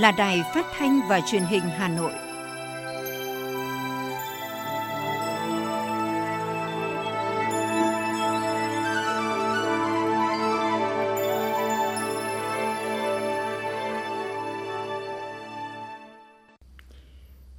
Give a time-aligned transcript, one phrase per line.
[0.00, 2.12] là Đài Phát thanh và Truyền hình Hà Nội.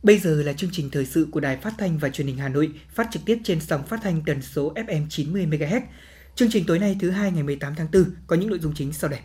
[0.04, 2.50] Bây giờ là chương trình thời sự của Đài Phát thanh và Truyền hình Hà
[2.50, 5.82] Nội, phát trực tiếp trên sóng phát thanh tần số FM 90 MHz.
[6.36, 8.94] Chương trình tối nay thứ hai ngày 18 tháng 4 có những nội dung chính
[8.94, 9.20] sau đây.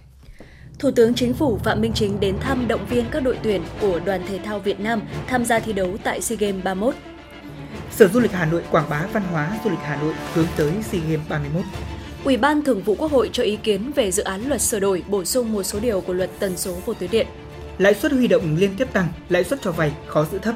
[0.79, 4.01] Thủ tướng Chính phủ Phạm Minh Chính đến thăm động viên các đội tuyển của
[4.05, 6.95] đoàn thể thao Việt Nam tham gia thi đấu tại SEA Games 31.
[7.91, 10.73] Sở Du lịch Hà Nội quảng bá văn hóa du lịch Hà Nội hướng tới
[10.91, 11.65] SEA Games 31.
[12.25, 15.05] Ủy ban Thường vụ Quốc hội cho ý kiến về dự án luật sửa đổi
[15.09, 17.27] bổ sung một số điều của luật tần số vô tuyến điện.
[17.79, 20.55] Lãi suất huy động liên tiếp tăng, lãi suất cho vay khó giữ thấp.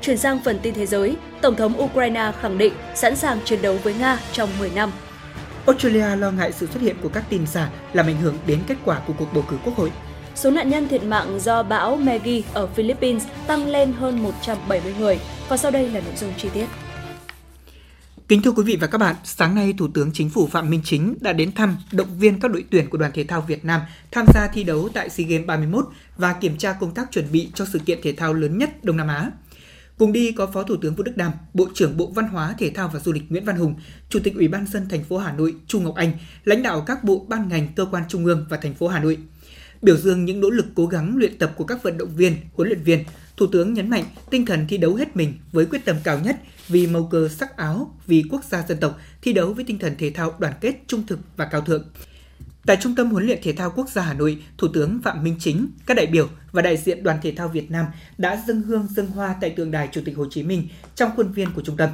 [0.00, 3.78] Chuyển sang phần tin thế giới, Tổng thống Ukraine khẳng định sẵn sàng chiến đấu
[3.82, 4.92] với Nga trong 10 năm.
[5.66, 8.76] Australia lo ngại sự xuất hiện của các tin giả làm ảnh hưởng đến kết
[8.84, 9.92] quả của cuộc bầu cử quốc hội.
[10.34, 15.18] Số nạn nhân thiệt mạng do bão Maggie ở Philippines tăng lên hơn 170 người.
[15.48, 16.66] Và sau đây là nội dung chi tiết.
[18.28, 20.80] Kính thưa quý vị và các bạn, sáng nay Thủ tướng Chính phủ Phạm Minh
[20.84, 23.80] Chính đã đến thăm, động viên các đội tuyển của đoàn thể thao Việt Nam
[24.10, 27.50] tham gia thi đấu tại SEA Games 31 và kiểm tra công tác chuẩn bị
[27.54, 29.30] cho sự kiện thể thao lớn nhất Đông Nam Á.
[30.02, 32.70] Cùng đi có Phó Thủ tướng Vũ Đức Đam, Bộ trưởng Bộ Văn hóa, Thể
[32.70, 33.74] thao và Du lịch Nguyễn Văn Hùng,
[34.08, 36.12] Chủ tịch Ủy ban dân thành phố Hà Nội Chu Ngọc Anh,
[36.44, 39.18] lãnh đạo các bộ ban ngành cơ quan trung ương và thành phố Hà Nội.
[39.82, 42.68] Biểu dương những nỗ lực cố gắng luyện tập của các vận động viên, huấn
[42.68, 43.04] luyện viên,
[43.36, 46.36] Thủ tướng nhấn mạnh tinh thần thi đấu hết mình với quyết tâm cao nhất
[46.68, 49.94] vì màu cờ sắc áo, vì quốc gia dân tộc, thi đấu với tinh thần
[49.98, 51.84] thể thao đoàn kết trung thực và cao thượng.
[52.66, 55.36] Tại Trung tâm huấn luyện thể thao quốc gia Hà Nội, Thủ tướng Phạm Minh
[55.38, 57.86] Chính, các đại biểu và đại diện Đoàn thể thao Việt Nam
[58.18, 61.32] đã dâng hương dâng hoa tại tượng đài Chủ tịch Hồ Chí Minh trong khuôn
[61.32, 61.90] viên của trung tâm.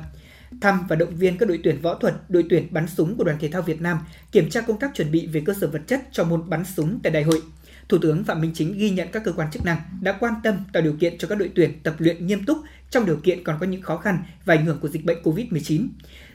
[0.61, 3.39] Thăm và động viên các đội tuyển võ thuật, đội tuyển bắn súng của Đoàn
[3.41, 3.99] thể thao Việt Nam
[4.33, 7.01] kiểm tra công tác chuẩn bị về cơ sở vật chất cho môn bắn súng
[7.03, 7.43] tại đại hội.
[7.89, 10.55] Thủ tướng Phạm Minh Chính ghi nhận các cơ quan chức năng đã quan tâm
[10.73, 12.59] tạo điều kiện cho các đội tuyển tập luyện nghiêm túc
[12.91, 15.89] trong điều kiện còn có những khó khăn và ảnh hưởng của dịch bệnh COVID-19.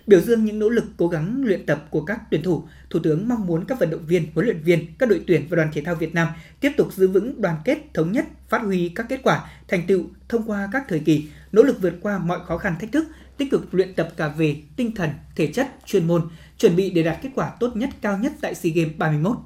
[0.08, 3.28] Biểu dương những nỗ lực cố gắng luyện tập của các tuyển thủ, Thủ tướng
[3.28, 5.82] mong muốn các vận động viên, huấn luyện viên, các đội tuyển và đoàn thể
[5.82, 6.28] thao Việt Nam
[6.60, 10.04] tiếp tục giữ vững đoàn kết, thống nhất, phát huy các kết quả, thành tựu
[10.30, 13.52] thông qua các thời kỳ, nỗ lực vượt qua mọi khó khăn thách thức, tích
[13.52, 16.22] cực luyện tập cả về tinh thần, thể chất, chuyên môn,
[16.58, 19.38] chuẩn bị để đạt kết quả tốt nhất cao nhất tại SEA Games 31.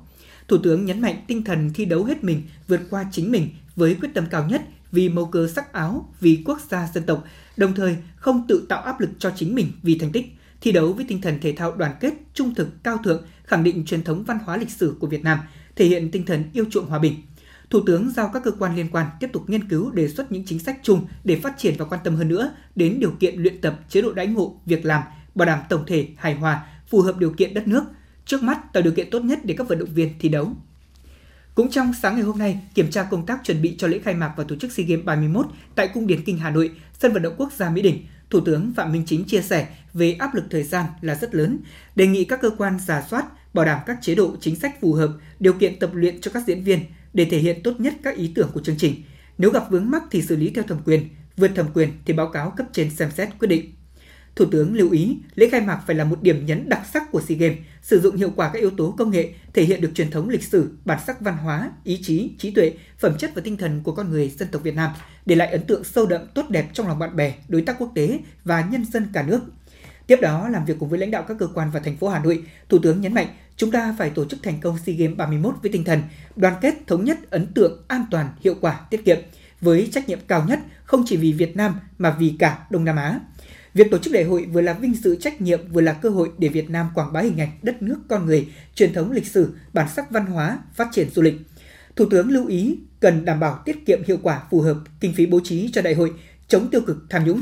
[0.48, 3.96] Thủ tướng nhấn mạnh tinh thần thi đấu hết mình, vượt qua chính mình với
[4.02, 7.24] quyết tâm cao nhất vì màu cờ sắc áo, vì quốc gia dân tộc,
[7.58, 10.26] đồng thời không tự tạo áp lực cho chính mình vì thành tích,
[10.62, 13.86] thi đấu với tinh thần thể thao đoàn kết, trung thực, cao thượng, khẳng định
[13.86, 15.40] truyền thống văn hóa lịch sử của Việt Nam,
[15.76, 17.14] thể hiện tinh thần yêu chuộng hòa bình.
[17.70, 20.46] Thủ tướng giao các cơ quan liên quan tiếp tục nghiên cứu đề xuất những
[20.46, 23.62] chính sách chung để phát triển và quan tâm hơn nữa đến điều kiện luyện
[23.62, 25.04] tập, chế độ đãi ngộ, việc làm,
[25.36, 27.84] bảo đảm tổng thể hài hòa, phù hợp điều kiện đất nước,
[28.26, 30.52] trước mắt tạo điều kiện tốt nhất để các vận động viên thi đấu.
[31.56, 34.14] Cũng trong sáng ngày hôm nay, kiểm tra công tác chuẩn bị cho lễ khai
[34.14, 35.46] mạc và tổ chức SEA Games 31
[35.76, 38.74] tại Cung Điển Kinh Hà Nội, sân vận động quốc gia Mỹ Đình, Thủ tướng
[38.76, 41.60] Phạm Minh Chính chia sẻ về áp lực thời gian là rất lớn,
[41.96, 44.94] đề nghị các cơ quan giả soát, bảo đảm các chế độ chính sách phù
[44.94, 46.80] hợp, điều kiện tập luyện cho các diễn viên
[47.14, 48.96] để thể hiện tốt nhất các ý tưởng của chương trình.
[49.38, 52.30] Nếu gặp vướng mắc thì xử lý theo thẩm quyền, vượt thẩm quyền thì báo
[52.30, 53.74] cáo cấp trên xem xét quyết định.
[54.38, 57.22] Thủ tướng lưu ý, lễ khai mạc phải là một điểm nhấn đặc sắc của
[57.22, 60.12] SEA Games, sử dụng hiệu quả các yếu tố công nghệ, thể hiện được truyền
[60.12, 63.58] thống lịch sử, bản sắc văn hóa, ý chí, trí tuệ, phẩm chất và tinh
[63.58, 64.92] thần của con người dân tộc Việt Nam,
[65.26, 67.92] để lại ấn tượng sâu đậm tốt đẹp trong lòng bạn bè, đối tác quốc
[67.96, 69.40] tế và nhân dân cả nước.
[70.08, 72.20] Tiếp đó, làm việc cùng với lãnh đạo các cơ quan và thành phố Hà
[72.20, 73.28] Nội, Thủ tướng nhấn mạnh
[73.58, 76.02] chúng ta phải tổ chức thành công SEA Games 31 với tinh thần
[76.36, 79.18] đoàn kết, thống nhất, ấn tượng, an toàn, hiệu quả, tiết kiệm,
[79.62, 82.96] với trách nhiệm cao nhất không chỉ vì Việt Nam mà vì cả Đông Nam
[82.96, 83.20] Á.
[83.74, 86.32] Việc tổ chức đại hội vừa là vinh dự trách nhiệm vừa là cơ hội
[86.38, 89.54] để Việt Nam quảng bá hình ảnh đất nước con người, truyền thống lịch sử,
[89.74, 91.36] bản sắc văn hóa, phát triển du lịch.
[91.96, 95.26] Thủ tướng lưu ý cần đảm bảo tiết kiệm hiệu quả phù hợp kinh phí
[95.26, 96.14] bố trí cho đại hội,
[96.48, 97.42] chống tiêu cực tham nhũng.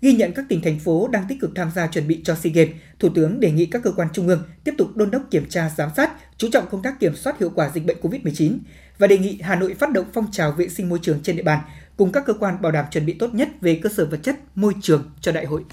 [0.00, 2.52] Ghi nhận các tỉnh thành phố đang tích cực tham gia chuẩn bị cho SEA
[2.52, 5.48] Games, Thủ tướng đề nghị các cơ quan trung ương tiếp tục đôn đốc kiểm
[5.48, 8.58] tra giám sát, chú trọng công tác kiểm soát hiệu quả dịch bệnh COVID-19
[8.98, 11.42] và đề nghị Hà Nội phát động phong trào vệ sinh môi trường trên địa
[11.42, 11.60] bàn
[12.00, 14.36] cùng các cơ quan bảo đảm chuẩn bị tốt nhất về cơ sở vật chất,
[14.54, 15.64] môi trường cho đại hội.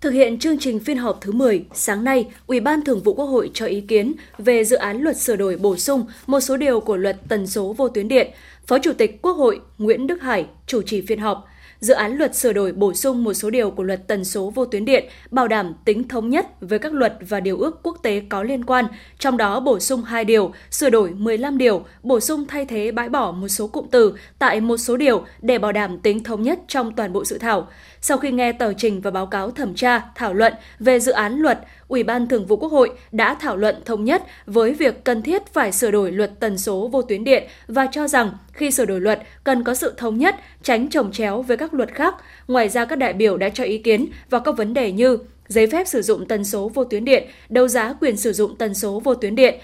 [0.00, 3.26] Thực hiện chương trình phiên họp thứ 10, sáng nay, Ủy ban Thường vụ Quốc
[3.26, 6.80] hội cho ý kiến về dự án luật sửa đổi bổ sung một số điều
[6.80, 8.30] của luật tần số vô tuyến điện.
[8.66, 11.46] Phó Chủ tịch Quốc hội Nguyễn Đức Hải chủ trì phiên họp
[11.80, 14.64] dự án luật sửa đổi bổ sung một số điều của luật tần số vô
[14.64, 18.22] tuyến điện, bảo đảm tính thống nhất với các luật và điều ước quốc tế
[18.28, 18.84] có liên quan,
[19.18, 23.08] trong đó bổ sung 2 điều, sửa đổi 15 điều, bổ sung thay thế bãi
[23.08, 26.58] bỏ một số cụm từ tại một số điều để bảo đảm tính thống nhất
[26.68, 27.68] trong toàn bộ dự thảo.
[28.00, 31.40] Sau khi nghe tờ trình và báo cáo thẩm tra, thảo luận về dự án
[31.40, 31.58] luật,
[31.88, 35.46] Ủy ban Thường vụ Quốc hội đã thảo luận thống nhất với việc cần thiết
[35.52, 39.00] phải sửa đổi luật tần số vô tuyến điện và cho rằng khi sửa đổi
[39.00, 42.14] luật cần có sự thống nhất, tránh trồng chéo với các luật khác.
[42.48, 45.66] Ngoài ra các đại biểu đã cho ý kiến vào các vấn đề như giấy
[45.66, 49.00] phép sử dụng tần số vô tuyến điện, đấu giá quyền sử dụng tần số
[49.04, 49.60] vô tuyến điện,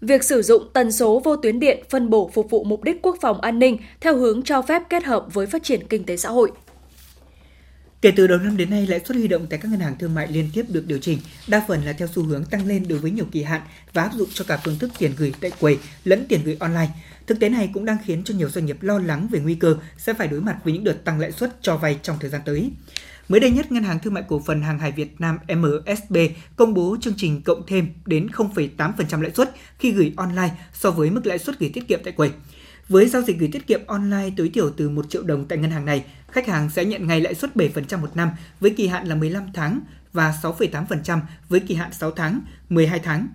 [0.00, 3.16] Việc sử dụng tần số vô tuyến điện phân bổ phục vụ mục đích quốc
[3.20, 6.28] phòng an ninh theo hướng cho phép kết hợp với phát triển kinh tế xã
[6.28, 6.50] hội.
[8.02, 10.14] Kể từ đầu năm đến nay, lãi suất huy động tại các ngân hàng thương
[10.14, 12.98] mại liên tiếp được điều chỉnh, đa phần là theo xu hướng tăng lên đối
[12.98, 13.60] với nhiều kỳ hạn
[13.92, 16.88] và áp dụng cho cả phương thức tiền gửi tại quầy lẫn tiền gửi online.
[17.26, 19.76] Thực tế này cũng đang khiến cho nhiều doanh nghiệp lo lắng về nguy cơ
[19.98, 22.40] sẽ phải đối mặt với những đợt tăng lãi suất cho vay trong thời gian
[22.44, 22.70] tới.
[23.28, 26.16] Mới đây nhất, Ngân hàng Thương mại Cổ phần Hàng hải Việt Nam MSB
[26.56, 31.10] công bố chương trình cộng thêm đến 0,8% lãi suất khi gửi online so với
[31.10, 32.30] mức lãi suất gửi tiết kiệm tại quầy.
[32.90, 35.70] Với giao dịch gửi tiết kiệm online tối thiểu từ 1 triệu đồng tại ngân
[35.70, 39.06] hàng này, khách hàng sẽ nhận ngay lãi suất 7% một năm với kỳ hạn
[39.06, 39.80] là 15 tháng
[40.12, 43.28] và 6,8% với kỳ hạn 6 tháng, 12 tháng.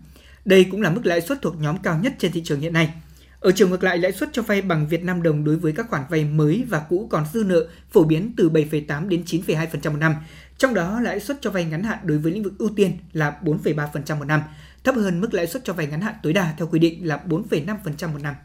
[0.45, 2.93] Đây cũng là mức lãi suất thuộc nhóm cao nhất trên thị trường hiện nay.
[3.39, 5.89] Ở chiều ngược lại, lãi suất cho vay bằng Việt Nam đồng đối với các
[5.89, 9.97] khoản vay mới và cũ còn dư nợ phổ biến từ 7,8 đến 9,2% một
[9.99, 10.15] năm.
[10.57, 13.37] Trong đó, lãi suất cho vay ngắn hạn đối với lĩnh vực ưu tiên là
[13.43, 14.41] 4,3% một năm,
[14.83, 17.21] thấp hơn mức lãi suất cho vay ngắn hạn tối đa theo quy định là
[17.27, 18.35] 4,5% một năm.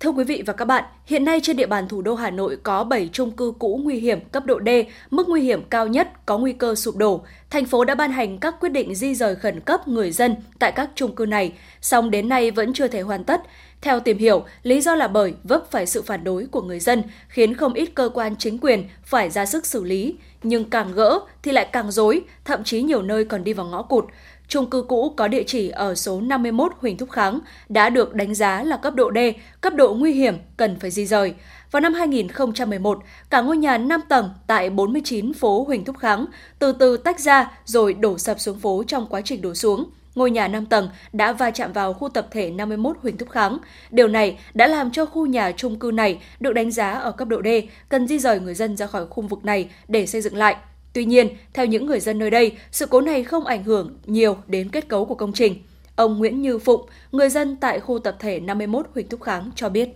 [0.00, 2.56] Thưa quý vị và các bạn, hiện nay trên địa bàn thủ đô Hà Nội
[2.62, 4.68] có 7 chung cư cũ nguy hiểm cấp độ D,
[5.10, 7.24] mức nguy hiểm cao nhất có nguy cơ sụp đổ.
[7.50, 10.72] Thành phố đã ban hành các quyết định di rời khẩn cấp người dân tại
[10.72, 13.40] các chung cư này, song đến nay vẫn chưa thể hoàn tất.
[13.80, 17.02] Theo tìm hiểu, lý do là bởi vấp phải sự phản đối của người dân,
[17.28, 20.16] khiến không ít cơ quan chính quyền phải ra sức xử lý.
[20.42, 23.82] Nhưng càng gỡ thì lại càng dối, thậm chí nhiều nơi còn đi vào ngõ
[23.82, 24.04] cụt.
[24.50, 28.34] Trung cư cũ có địa chỉ ở số 51 Huỳnh Thúc Kháng đã được đánh
[28.34, 29.18] giá là cấp độ D,
[29.60, 31.34] cấp độ nguy hiểm, cần phải di rời.
[31.70, 32.98] Vào năm 2011,
[33.30, 36.26] cả ngôi nhà 5 tầng tại 49 phố Huỳnh Thúc Kháng
[36.58, 40.30] từ từ tách ra rồi đổ sập xuống phố trong quá trình đổ xuống ngôi
[40.30, 43.58] nhà 5 tầng đã va chạm vào khu tập thể 51 Huỳnh Thúc Kháng.
[43.90, 47.28] Điều này đã làm cho khu nhà chung cư này được đánh giá ở cấp
[47.28, 47.48] độ D,
[47.88, 50.56] cần di rời người dân ra khỏi khu vực này để xây dựng lại.
[50.92, 54.36] Tuy nhiên, theo những người dân nơi đây, sự cố này không ảnh hưởng nhiều
[54.46, 55.54] đến kết cấu của công trình.
[55.96, 56.80] Ông Nguyễn Như Phụng,
[57.12, 59.88] người dân tại khu tập thể 51 Huỳnh Thúc Kháng cho biết.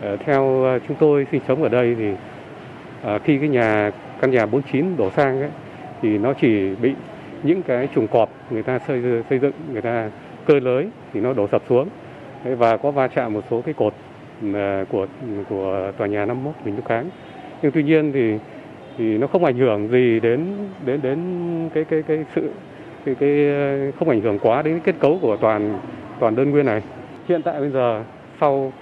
[0.00, 2.04] Ờ, theo ờ, chúng tôi sinh sống ở đây thì
[3.02, 3.90] ờ, khi cái nhà
[4.20, 5.50] căn nhà 49 đổ sang ấy,
[6.02, 6.90] thì nó chỉ bị
[7.42, 10.10] những cái chuồng cọp người ta xây xây dựng người ta
[10.46, 11.88] cơ lưới thì nó đổ sập xuống
[12.44, 13.94] và có va chạm một số cái cột
[14.90, 15.06] của
[15.48, 17.10] của tòa nhà 51 Huỳnh Thúc Kháng
[17.62, 18.38] nhưng tuy nhiên thì
[18.98, 21.18] thì nó không ảnh hưởng gì đến đến đến
[21.74, 22.50] cái cái cái sự
[23.04, 23.30] cái cái
[23.98, 25.80] không ảnh hưởng quá đến kết cấu của toàn
[26.20, 26.82] toàn đơn nguyên này.
[27.28, 28.04] Hiện tại bây giờ
[28.40, 28.72] sau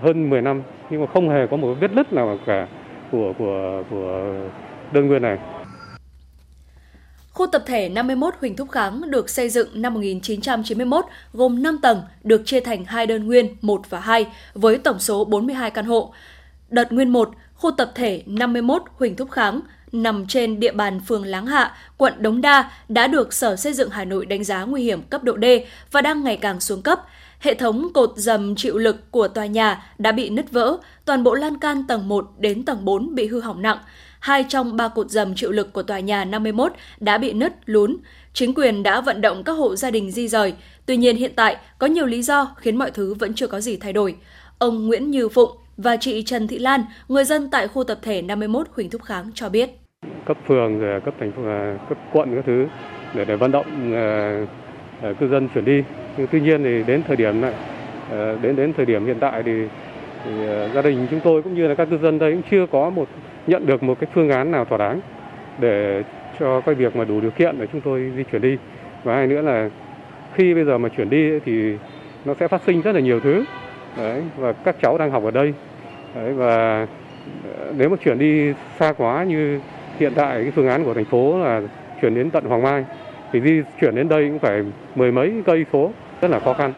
[0.00, 2.66] hơn 10 năm nhưng mà không hề có một vết nứt nào cả
[3.12, 4.34] của của của
[4.92, 5.38] đơn nguyên này.
[7.32, 12.02] Khu tập thể 51 Huỳnh Thúc Kháng được xây dựng năm 1991, gồm 5 tầng,
[12.24, 16.12] được chia thành hai đơn nguyên 1 và 2, với tổng số 42 căn hộ.
[16.70, 17.30] Đợt nguyên 1,
[17.62, 19.60] khu tập thể 51 Huỳnh Thúc Kháng
[19.92, 23.90] nằm trên địa bàn phường Láng Hạ, quận Đống Đa đã được Sở Xây dựng
[23.90, 25.44] Hà Nội đánh giá nguy hiểm cấp độ D
[25.90, 27.00] và đang ngày càng xuống cấp.
[27.38, 31.34] Hệ thống cột dầm chịu lực của tòa nhà đã bị nứt vỡ, toàn bộ
[31.34, 33.78] lan can tầng 1 đến tầng 4 bị hư hỏng nặng.
[34.20, 37.96] Hai trong ba cột dầm chịu lực của tòa nhà 51 đã bị nứt, lún.
[38.34, 40.54] Chính quyền đã vận động các hộ gia đình di rời.
[40.86, 43.76] Tuy nhiên hiện tại có nhiều lý do khiến mọi thứ vẫn chưa có gì
[43.76, 44.16] thay đổi.
[44.58, 48.22] Ông Nguyễn Như Phụng, và chị Trần Thị Lan, người dân tại khu tập thể
[48.22, 49.70] 51 Huỳnh Thúc Kháng cho biết.
[50.24, 52.66] Cấp phường rồi cấp thành phố, ờ, cấp quận các thứ
[53.14, 55.82] để để vận động uh, cư dân chuyển đi.
[56.16, 57.54] Nhưng tuy nhiên thì đến thời điểm này
[58.06, 59.52] uh, đến đến thời điểm hiện tại thì,
[60.24, 62.66] thì uh, gia đình chúng tôi cũng như là các cư dân đây cũng chưa
[62.72, 63.08] có một
[63.46, 65.00] nhận được một cái phương án nào thỏa đáng
[65.58, 66.02] để
[66.40, 68.56] cho cái việc mà đủ điều kiện để chúng tôi di chuyển đi.
[69.04, 69.70] Và hai nữa là
[70.34, 71.76] khi bây giờ mà chuyển đi thì
[72.24, 73.44] nó sẽ phát sinh rất là nhiều thứ
[73.96, 75.54] đấy và các cháu đang học ở đây.
[76.14, 76.86] Đấy và
[77.58, 79.60] ờ, nếu mà chuyển đi xa quá như
[79.98, 81.60] hiện tại cái phương án của thành phố là
[82.00, 82.84] chuyển đến tận Hoàng Mai
[83.32, 84.62] thì di chuyển đến đây cũng phải
[84.94, 86.72] mười mấy cây số rất là khó khăn.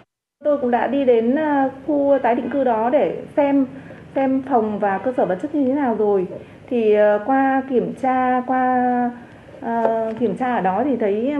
[0.44, 3.66] Tôi cũng đã đi đến ờ, khu tái định cư đó để xem
[4.14, 6.26] xem phòng và cơ sở vật chất như thế nào rồi.
[6.68, 9.11] Thì ờ, qua kiểm tra qua
[9.64, 11.35] uh, kiểm tra ở đó thì thấy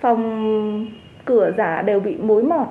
[0.00, 0.86] phòng
[1.24, 2.66] cửa giả đều bị mối mọt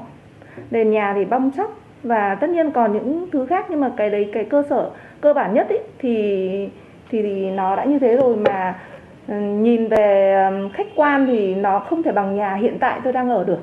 [0.72, 4.10] nền nhà thì bong chóc và tất nhiên còn những thứ khác nhưng mà cái
[4.10, 4.90] đấy cái cơ sở
[5.22, 6.70] cơ bản nhất ý, thì
[7.10, 8.80] thì thì nó đã như thế rồi mà
[9.28, 10.36] ừ, nhìn về
[10.74, 13.60] khách quan thì nó không thể bằng nhà hiện tại tôi đang ở được.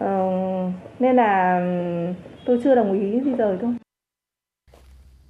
[0.00, 0.30] Ờ,
[0.98, 1.60] nên là
[2.46, 3.74] tôi chưa đồng ý di rời thôi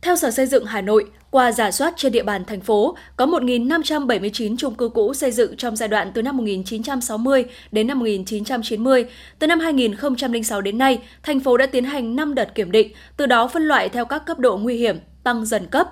[0.04, 3.26] theo Sở Xây dựng Hà Nội, qua giả soát trên địa bàn thành phố, có
[3.26, 9.06] 1.579 chung cư cũ xây dựng trong giai đoạn từ năm 1960 đến năm 1990.
[9.38, 13.26] Từ năm 2006 đến nay, thành phố đã tiến hành 5 đợt kiểm định, từ
[13.26, 15.88] đó phân loại theo các cấp độ nguy hiểm, tăng dần cấp.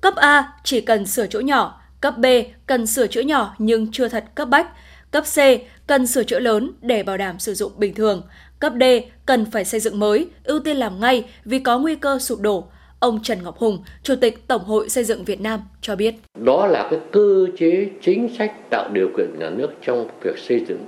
[0.00, 2.26] Cấp A chỉ cần sửa chỗ nhỏ, cấp B
[2.66, 4.66] cần sửa chữa nhỏ nhưng chưa thật cấp bách,
[5.10, 5.38] cấp C
[5.86, 8.22] cần sửa chữa lớn để bảo đảm sử dụng bình thường,
[8.58, 8.84] cấp D
[9.26, 12.68] cần phải xây dựng mới, ưu tiên làm ngay vì có nguy cơ sụp đổ.
[13.02, 16.14] Ông Trần Ngọc Hùng, Chủ tịch Tổng hội Xây dựng Việt Nam cho biết.
[16.34, 20.64] Đó là cái cơ chế chính sách tạo điều kiện nhà nước trong việc xây
[20.68, 20.78] dựng,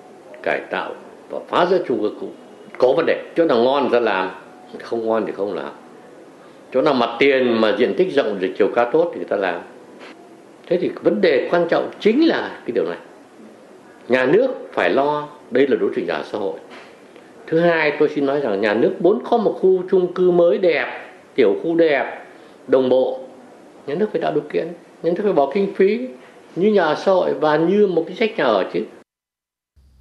[0.42, 0.94] cải tạo
[1.30, 2.28] và phá rỡ chung cư cũ.
[2.78, 4.30] Có vấn đề, chỗ nào ngon ra làm,
[4.82, 5.72] không ngon thì không làm.
[6.72, 9.36] Chỗ nào mặt tiền mà diện tích rộng thì chiều cao tốt thì người ta
[9.36, 9.60] làm.
[10.66, 12.98] Thế thì vấn đề quan trọng chính là cái điều này.
[14.08, 16.58] Nhà nước phải lo, đây là đối tượng nhà xã hội.
[17.46, 20.58] Thứ hai tôi xin nói rằng nhà nước muốn có một khu chung cư mới
[20.58, 21.03] đẹp
[21.34, 22.24] tiểu khu đẹp
[22.68, 23.20] đồng bộ
[23.86, 24.66] nhà nước phải tạo điều kiện
[25.02, 26.08] nhà nước phải bỏ kinh phí
[26.56, 28.80] như nhà xã hội và như một cái sách nhà ở chứ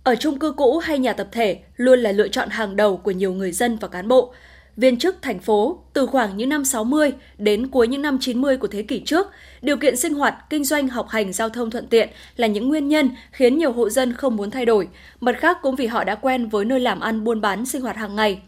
[0.04, 3.12] ở chung cư cũ hay nhà tập thể luôn là lựa chọn hàng đầu của
[3.12, 4.34] nhiều người dân và cán bộ.
[4.78, 8.68] Viên chức thành phố từ khoảng những năm 60 đến cuối những năm 90 của
[8.68, 9.28] thế kỷ trước,
[9.62, 12.88] điều kiện sinh hoạt, kinh doanh, học hành, giao thông thuận tiện là những nguyên
[12.88, 14.88] nhân khiến nhiều hộ dân không muốn thay đổi.
[15.20, 17.96] Mặt khác cũng vì họ đã quen với nơi làm ăn buôn bán sinh hoạt
[17.96, 18.42] hàng ngày.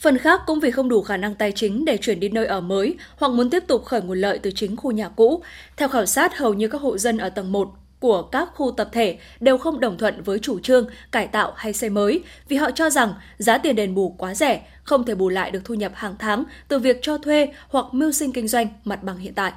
[0.00, 2.60] Phần khác cũng vì không đủ khả năng tài chính để chuyển đi nơi ở
[2.60, 5.42] mới hoặc muốn tiếp tục khởi nguồn lợi từ chính khu nhà cũ.
[5.76, 8.88] Theo khảo sát, hầu như các hộ dân ở tầng 1 của các khu tập
[8.92, 12.70] thể đều không đồng thuận với chủ trương cải tạo hay xây mới vì họ
[12.70, 15.92] cho rằng giá tiền đền bù quá rẻ, không thể bù lại được thu nhập
[15.94, 19.52] hàng tháng từ việc cho thuê hoặc mưu sinh kinh doanh mặt bằng hiện tại.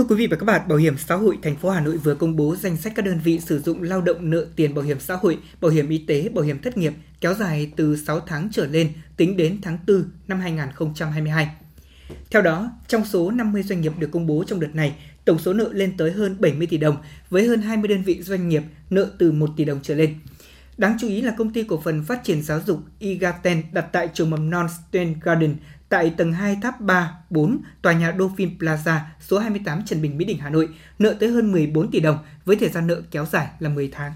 [0.00, 2.14] Thưa quý vị và các bạn, Bảo hiểm xã hội thành phố Hà Nội vừa
[2.14, 5.00] công bố danh sách các đơn vị sử dụng lao động nợ tiền bảo hiểm
[5.00, 8.48] xã hội, bảo hiểm y tế, bảo hiểm thất nghiệp kéo dài từ 6 tháng
[8.52, 11.48] trở lên tính đến tháng 4 năm 2022.
[12.30, 15.52] Theo đó, trong số 50 doanh nghiệp được công bố trong đợt này, tổng số
[15.52, 16.96] nợ lên tới hơn 70 tỷ đồng,
[17.30, 20.14] với hơn 20 đơn vị doanh nghiệp nợ từ 1 tỷ đồng trở lên.
[20.76, 24.08] Đáng chú ý là công ty cổ phần phát triển giáo dục Igaten đặt tại
[24.14, 25.56] trường mầm non Sten Garden
[25.90, 30.24] tại tầng 2 tháp 3, 4, tòa nhà Dolphin Plaza, số 28 Trần Bình, Mỹ
[30.24, 30.68] Đình, Hà Nội,
[30.98, 34.12] nợ tới hơn 14 tỷ đồng với thời gian nợ kéo dài là 10 tháng.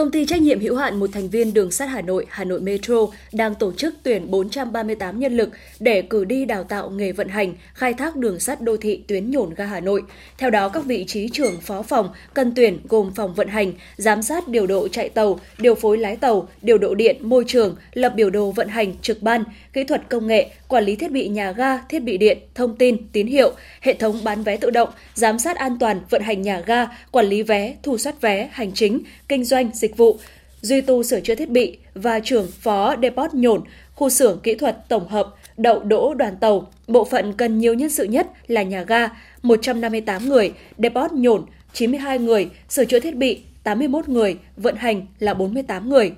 [0.00, 2.60] Công ty trách nhiệm hữu hạn một thành viên đường sắt Hà Nội, Hà Nội
[2.60, 2.96] Metro
[3.32, 7.54] đang tổ chức tuyển 438 nhân lực để cử đi đào tạo nghề vận hành,
[7.74, 10.02] khai thác đường sắt đô thị tuyến nhổn ga Hà Nội.
[10.38, 14.22] Theo đó, các vị trí trưởng phó phòng cần tuyển gồm phòng vận hành, giám
[14.22, 18.12] sát điều độ chạy tàu, điều phối lái tàu, điều độ điện, môi trường, lập
[18.16, 21.52] biểu đồ vận hành, trực ban, kỹ thuật công nghệ, quản lý thiết bị nhà
[21.52, 25.38] ga, thiết bị điện, thông tin, tín hiệu, hệ thống bán vé tự động, giám
[25.38, 29.00] sát an toàn vận hành nhà ga, quản lý vé, thu soát vé, hành chính,
[29.30, 30.18] kinh doanh, dịch vụ,
[30.60, 33.62] duy tu sửa chữa thiết bị và trưởng phó depot nhổn,
[33.94, 37.90] khu xưởng kỹ thuật tổng hợp, đậu đỗ đoàn tàu, bộ phận cần nhiều nhân
[37.90, 39.08] sự nhất là nhà ga,
[39.42, 45.34] 158 người, depot nhổn, 92 người, sửa chữa thiết bị, 81 người, vận hành là
[45.34, 46.12] 48 người.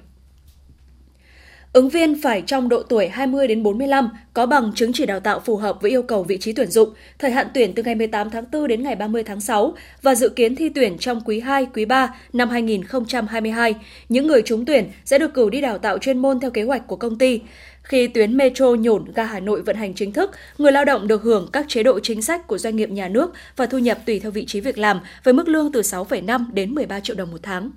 [1.73, 5.41] Ứng viên phải trong độ tuổi 20 đến 45, có bằng chứng chỉ đào tạo
[5.41, 6.89] phù hợp với yêu cầu vị trí tuyển dụng,
[7.19, 10.29] thời hạn tuyển từ ngày 18 tháng 4 đến ngày 30 tháng 6 và dự
[10.29, 13.75] kiến thi tuyển trong quý 2, quý 3 năm 2022.
[14.09, 16.87] Những người trúng tuyển sẽ được cử đi đào tạo chuyên môn theo kế hoạch
[16.87, 17.41] của công ty.
[17.83, 21.23] Khi tuyến metro nhổn ga Hà Nội vận hành chính thức, người lao động được
[21.23, 24.21] hưởng các chế độ chính sách của doanh nghiệp nhà nước và thu nhập tùy
[24.21, 27.41] theo vị trí việc làm với mức lương từ 6,5 đến 13 triệu đồng một
[27.43, 27.71] tháng.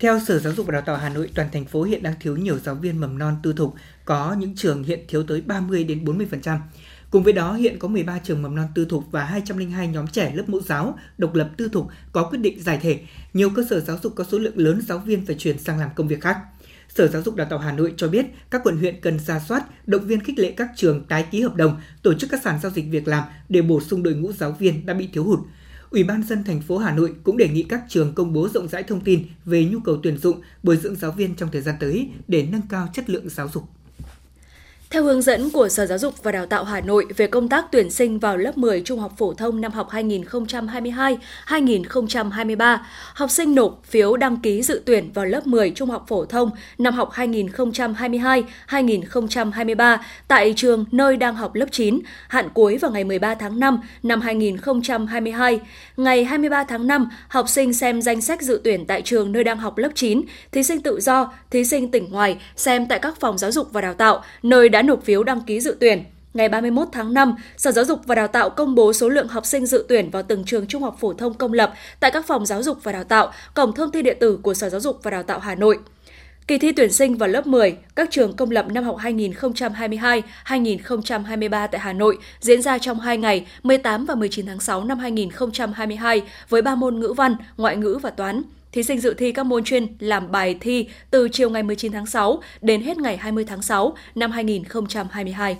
[0.00, 2.36] Theo Sở Giáo dục và Đào tạo Hà Nội, toàn thành phố hiện đang thiếu
[2.36, 6.04] nhiều giáo viên mầm non tư thục, có những trường hiện thiếu tới 30 đến
[6.04, 6.58] 40%.
[7.10, 10.32] Cùng với đó, hiện có 13 trường mầm non tư thục và 202 nhóm trẻ
[10.34, 13.00] lớp mẫu giáo độc lập tư thục có quyết định giải thể.
[13.32, 15.90] Nhiều cơ sở giáo dục có số lượng lớn giáo viên phải chuyển sang làm
[15.94, 16.38] công việc khác.
[16.94, 19.64] Sở Giáo dục Đào tạo Hà Nội cho biết các quận huyện cần ra soát,
[19.86, 22.72] động viên khích lệ các trường tái ký hợp đồng, tổ chức các sàn giao
[22.72, 25.38] dịch việc làm để bổ sung đội ngũ giáo viên đã bị thiếu hụt.
[25.90, 28.68] Ủy ban dân thành phố Hà Nội cũng đề nghị các trường công bố rộng
[28.68, 31.74] rãi thông tin về nhu cầu tuyển dụng, bồi dưỡng giáo viên trong thời gian
[31.80, 33.62] tới để nâng cao chất lượng giáo dục.
[34.90, 37.64] Theo hướng dẫn của Sở Giáo dục và Đào tạo Hà Nội về công tác
[37.72, 42.78] tuyển sinh vào lớp 10 trung học phổ thông năm học 2022-2023,
[43.14, 46.50] học sinh nộp phiếu đăng ký dự tuyển vào lớp 10 trung học phổ thông
[46.78, 53.34] năm học 2022-2023 tại trường nơi đang học lớp 9, hạn cuối vào ngày 13
[53.34, 55.60] tháng 5 năm 2022.
[55.96, 59.58] Ngày 23 tháng 5, học sinh xem danh sách dự tuyển tại trường nơi đang
[59.58, 63.38] học lớp 9, thí sinh tự do, thí sinh tỉnh ngoài xem tại các phòng
[63.38, 66.04] giáo dục và đào tạo nơi đã đã nộp phiếu đăng ký dự tuyển.
[66.34, 69.46] Ngày 31 tháng 5, Sở Giáo dục và Đào tạo công bố số lượng học
[69.46, 72.46] sinh dự tuyển vào từng trường trung học phổ thông công lập tại các phòng
[72.46, 75.10] giáo dục và đào tạo, cổng thông tin điện tử của Sở Giáo dục và
[75.10, 75.78] Đào tạo Hà Nội.
[76.46, 81.80] Kỳ thi tuyển sinh vào lớp 10 các trường công lập năm học 2022-2023 tại
[81.80, 86.62] Hà Nội diễn ra trong 2 ngày 18 và 19 tháng 6 năm 2022 với
[86.62, 88.42] 3 môn ngữ văn, ngoại ngữ và toán.
[88.72, 92.06] Thí sinh dự thi các môn chuyên làm bài thi từ chiều ngày 19 tháng
[92.06, 95.58] 6 đến hết ngày 20 tháng 6 năm 2022.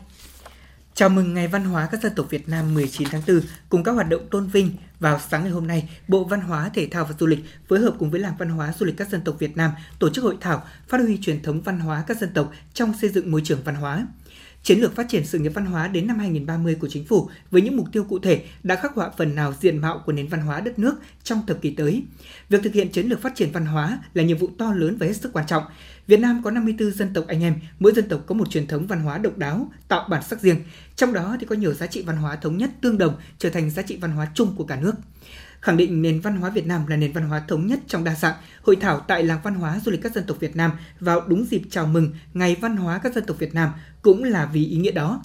[0.94, 3.92] Chào mừng Ngày Văn hóa các dân tộc Việt Nam 19 tháng 4 cùng các
[3.92, 7.14] hoạt động tôn vinh vào sáng ngày hôm nay, Bộ Văn hóa, Thể thao và
[7.18, 7.38] Du lịch
[7.68, 10.10] phối hợp cùng với Làng Văn hóa Du lịch các dân tộc Việt Nam tổ
[10.10, 13.30] chức hội thảo phát huy truyền thống văn hóa các dân tộc trong xây dựng
[13.30, 14.06] môi trường văn hóa.
[14.62, 17.62] Chiến lược phát triển sự nghiệp văn hóa đến năm 2030 của chính phủ với
[17.62, 20.40] những mục tiêu cụ thể đã khắc họa phần nào diện mạo của nền văn
[20.40, 22.02] hóa đất nước trong thập kỷ tới.
[22.48, 25.06] Việc thực hiện chiến lược phát triển văn hóa là nhiệm vụ to lớn và
[25.06, 25.62] hết sức quan trọng.
[26.06, 28.86] Việt Nam có 54 dân tộc anh em, mỗi dân tộc có một truyền thống
[28.86, 30.56] văn hóa độc đáo, tạo bản sắc riêng.
[30.96, 33.70] Trong đó thì có nhiều giá trị văn hóa thống nhất tương đồng trở thành
[33.70, 34.94] giá trị văn hóa chung của cả nước.
[35.60, 38.14] Khẳng định nền văn hóa Việt Nam là nền văn hóa thống nhất trong đa
[38.14, 41.20] dạng, hội thảo tại Làng Văn hóa Du lịch các dân tộc Việt Nam vào
[41.26, 43.70] đúng dịp chào mừng Ngày Văn hóa các dân tộc Việt Nam
[44.02, 45.22] cũng là vì ý nghĩa đó.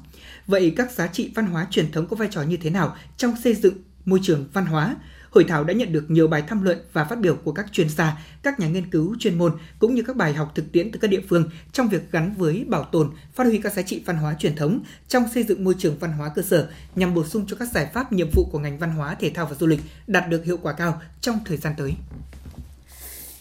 [0.48, 3.36] Vậy các giá trị văn hóa truyền thống có vai trò như thế nào trong
[3.44, 3.74] xây dựng
[4.06, 4.96] môi trường văn hóa?
[5.36, 7.89] Hội thảo đã nhận được nhiều bài tham luận và phát biểu của các chuyên
[7.89, 11.00] gia, các nhà nghiên cứu chuyên môn cũng như các bài học thực tiễn từ
[11.00, 14.18] các địa phương trong việc gắn với bảo tồn, phát huy các giá trị văn
[14.18, 17.46] hóa truyền thống trong xây dựng môi trường văn hóa cơ sở nhằm bổ sung
[17.48, 19.80] cho các giải pháp nhiệm vụ của ngành văn hóa, thể thao và du lịch
[20.08, 21.94] đạt được hiệu quả cao trong thời gian tới.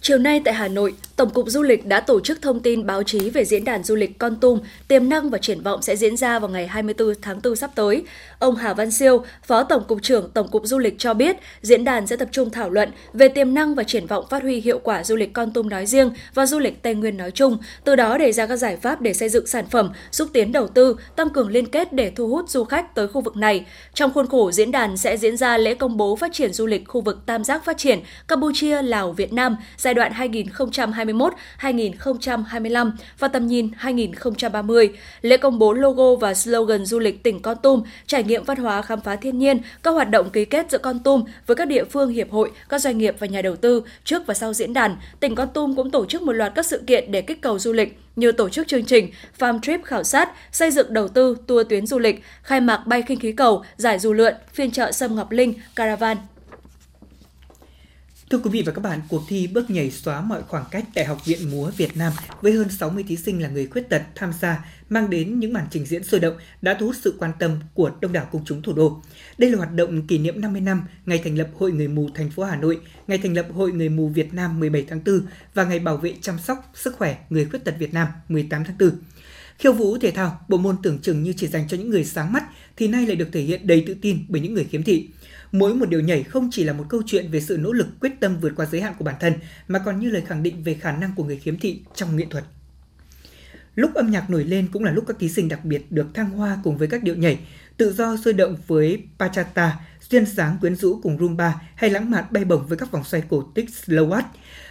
[0.06, 3.02] Chiều nay tại Hà Nội, Tổng cục Du lịch đã tổ chức thông tin báo
[3.02, 6.16] chí về diễn đàn du lịch Con Tum, tiềm năng và triển vọng sẽ diễn
[6.16, 8.04] ra vào ngày 24 tháng 4 sắp tới.
[8.44, 11.84] Ông Hà Văn Siêu, Phó Tổng cục trưởng Tổng cục Du lịch cho biết, diễn
[11.84, 14.78] đàn sẽ tập trung thảo luận về tiềm năng và triển vọng phát huy hiệu
[14.78, 17.96] quả du lịch Con Tum nói riêng và du lịch Tây Nguyên nói chung, từ
[17.96, 20.96] đó đề ra các giải pháp để xây dựng sản phẩm, xúc tiến đầu tư,
[21.16, 23.64] tăng cường liên kết để thu hút du khách tới khu vực này.
[23.94, 26.88] Trong khuôn khổ diễn đàn sẽ diễn ra lễ công bố phát triển du lịch
[26.88, 30.12] khu vực Tam giác phát triển Campuchia, Lào, Việt Nam giai đoạn
[31.60, 34.88] 2021-2025 và tầm nhìn 2030,
[35.22, 38.58] lễ công bố logo và slogan du lịch tỉnh Con Tum, trải nghiệm nghiệm văn
[38.58, 41.68] hóa khám phá thiên nhiên, các hoạt động ký kết giữa Con Tum với các
[41.68, 43.82] địa phương, hiệp hội, các doanh nghiệp và nhà đầu tư.
[44.04, 46.82] Trước và sau diễn đàn, tỉnh Con Tum cũng tổ chức một loạt các sự
[46.86, 50.28] kiện để kích cầu du lịch như tổ chức chương trình Farm Trip khảo sát,
[50.52, 53.98] xây dựng đầu tư tour tuyến du lịch, khai mạc bay khinh khí cầu, giải
[53.98, 56.16] dù lượn, phiên chợ Sâm Ngọc Linh, Caravan,
[58.34, 61.04] Thưa quý vị và các bạn, cuộc thi bước nhảy xóa mọi khoảng cách tại
[61.04, 64.32] Học viện Múa Việt Nam với hơn 60 thí sinh là người khuyết tật tham
[64.40, 67.50] gia mang đến những màn trình diễn sôi động đã thu hút sự quan tâm
[67.74, 69.02] của đông đảo công chúng thủ đô.
[69.38, 72.30] Đây là hoạt động kỷ niệm 50 năm ngày thành lập Hội Người mù thành
[72.30, 75.20] phố Hà Nội, ngày thành lập Hội Người mù Việt Nam 17 tháng 4
[75.54, 78.78] và ngày bảo vệ chăm sóc sức khỏe người khuyết tật Việt Nam 18 tháng
[78.78, 78.90] 4.
[79.58, 82.32] Khiêu vũ thể thao, bộ môn tưởng chừng như chỉ dành cho những người sáng
[82.32, 82.44] mắt
[82.76, 85.08] thì nay lại được thể hiện đầy tự tin bởi những người khiếm thị.
[85.54, 88.20] Mỗi một điều nhảy không chỉ là một câu chuyện về sự nỗ lực quyết
[88.20, 89.32] tâm vượt qua giới hạn của bản thân,
[89.68, 92.26] mà còn như lời khẳng định về khả năng của người khiếm thị trong nghệ
[92.30, 92.44] thuật.
[93.74, 96.30] Lúc âm nhạc nổi lên cũng là lúc các thí sinh đặc biệt được thăng
[96.30, 97.38] hoa cùng với các điệu nhảy,
[97.76, 102.24] tự do sôi động với Pachata, duyên sáng quyến rũ cùng rumba hay lãng mạn
[102.30, 104.28] bay bổng với các vòng xoay cổ tích slow watch.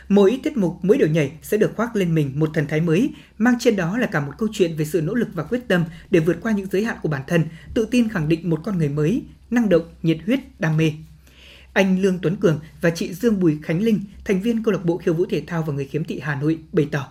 [0.08, 3.10] Mỗi tiết mục, mỗi điệu nhảy sẽ được khoác lên mình một thần thái mới,
[3.38, 5.86] mang trên đó là cả một câu chuyện về sự nỗ lực và quyết tâm
[6.12, 7.44] để vượt qua những giới hạn của bản thân,
[7.74, 9.22] tự tin khẳng định một con người mới,
[9.54, 10.94] năng động, nhiệt huyết, đam mê.
[11.74, 14.98] Anh Lương Tuấn Cường và chị Dương Bùi Khánh Linh, thành viên câu lạc bộ
[14.98, 17.08] khiêu vũ thể thao và người khiếm thị Hà Nội bày tỏ.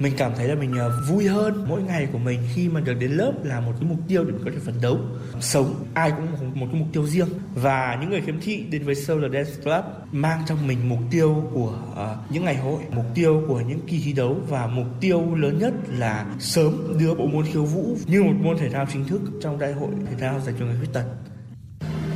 [0.00, 2.94] Mình cảm thấy là mình ờ, vui hơn mỗi ngày của mình khi mà được
[2.94, 4.98] đến lớp là một cái mục tiêu để mình có thể phấn đấu.
[5.40, 7.28] Sống ai cũng có một cái mục tiêu riêng.
[7.54, 11.44] Và những người khiếm thị đến với Solar Dance Club mang trong mình mục tiêu
[11.52, 15.34] của uh, những ngày hội mục tiêu của những kỳ thi đấu và mục tiêu
[15.34, 19.04] lớn nhất là sớm đưa bộ môn khiêu vũ như một môn thể thao chính
[19.04, 21.04] thức trong đại hội thể thao dành cho người khuyết tật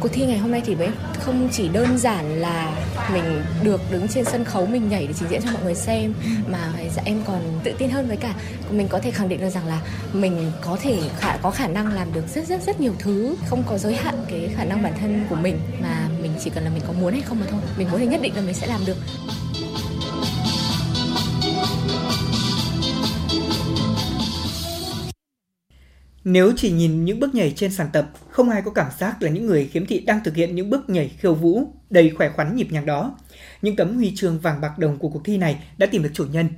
[0.04, 0.88] cuộc thi ngày hôm nay thì với
[1.18, 5.28] không chỉ đơn giản là mình được đứng trên sân khấu mình nhảy để trình
[5.28, 6.14] diễn cho mọi người xem,
[6.48, 8.34] mà dạ, em còn tự tin hơn với cả
[8.70, 9.80] mình có thể khẳng định được rằng là
[10.12, 13.36] mình có thể khả, có khả năng làm được rất rất rất nhiều thứ.
[13.46, 16.64] Không có giới hạn cái khả năng bản thân của mình, mà mình chỉ cần
[16.64, 17.60] là mình có muốn hay không mà thôi.
[17.78, 18.96] Mình muốn thì nhất định là mình sẽ làm được.
[26.24, 29.30] Nếu chỉ nhìn những bước nhảy trên sàn tập, không ai có cảm giác là
[29.30, 32.56] những người khiếm thị đang thực hiện những bước nhảy khiêu vũ đầy khỏe khoắn
[32.56, 33.18] nhịp nhàng đó.
[33.62, 36.24] Những tấm huy chương vàng bạc đồng của cuộc thi này đã tìm được chủ
[36.24, 36.48] nhân.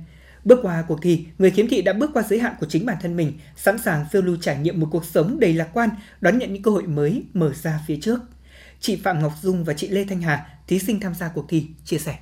[0.43, 2.97] Bước qua cuộc thi, người khiếm thị đã bước qua giới hạn của chính bản
[3.01, 5.89] thân mình, sẵn sàng phiêu lưu trải nghiệm một cuộc sống đầy lạc quan,
[6.21, 8.19] đón nhận những cơ hội mới mở ra phía trước.
[8.79, 11.67] Chị Phạm Ngọc Dung và chị Lê Thanh Hà, thí sinh tham gia cuộc thi,
[11.85, 12.15] chia sẻ.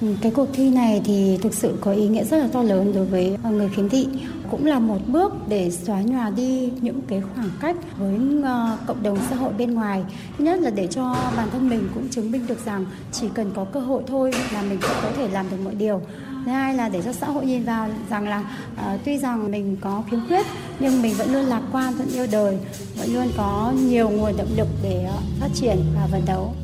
[0.00, 2.92] Ừ, cái cuộc thi này thì thực sự có ý nghĩa rất là to lớn
[2.94, 4.08] đối với ờ, người khiếm thị,
[4.50, 9.02] cũng là một bước để xóa nhòa đi những cái khoảng cách với ờ, cộng
[9.02, 10.04] đồng xã hội bên ngoài.
[10.38, 13.50] Thứ nhất là để cho bản thân mình cũng chứng minh được rằng chỉ cần
[13.54, 16.00] có cơ hội thôi là mình cũng có thể làm được mọi điều.
[16.44, 19.76] thứ hai là để cho xã hội nhìn vào rằng là uh, tuy rằng mình
[19.80, 20.46] có khiếm khuyết
[20.80, 22.58] nhưng mình vẫn luôn lạc quan vẫn yêu đời
[22.96, 26.54] vẫn luôn có nhiều nguồn động lực để uh, phát triển và phấn đấu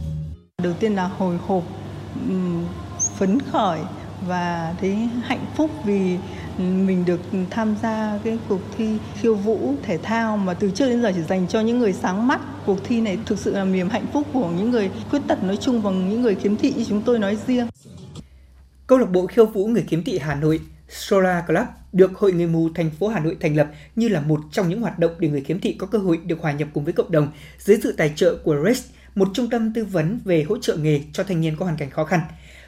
[0.62, 1.62] đầu tiên là hồi hộp
[3.20, 3.80] phấn khởi
[4.26, 6.16] và thấy hạnh phúc vì
[6.58, 11.02] mình được tham gia cái cuộc thi khiêu vũ thể thao mà từ trước đến
[11.02, 12.40] giờ chỉ dành cho những người sáng mắt.
[12.66, 15.56] Cuộc thi này thực sự là niềm hạnh phúc của những người khuyết tật nói
[15.56, 17.66] chung và những người khiếm thị như chúng tôi nói riêng.
[18.86, 22.46] Câu lạc bộ khiêu vũ người khiếm thị Hà Nội Solar Club được Hội Người
[22.46, 25.28] mù thành phố Hà Nội thành lập như là một trong những hoạt động để
[25.28, 27.28] người khiếm thị có cơ hội được hòa nhập cùng với cộng đồng
[27.58, 31.00] dưới sự tài trợ của REST, một trung tâm tư vấn về hỗ trợ nghề
[31.12, 32.20] cho thanh niên có hoàn cảnh khó khăn.